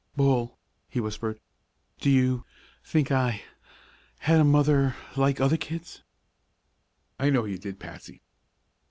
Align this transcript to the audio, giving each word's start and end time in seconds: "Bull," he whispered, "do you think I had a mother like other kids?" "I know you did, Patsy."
"Bull," 0.15 0.57
he 0.89 0.99
whispered, 0.99 1.39
"do 1.99 2.09
you 2.09 2.43
think 2.83 3.11
I 3.11 3.43
had 4.17 4.39
a 4.39 4.43
mother 4.43 4.95
like 5.15 5.39
other 5.39 5.57
kids?" 5.57 6.01
"I 7.19 7.29
know 7.29 7.45
you 7.45 7.59
did, 7.59 7.77
Patsy." 7.79 8.23